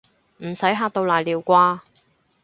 [0.39, 1.79] 唔使嚇到瀨尿啩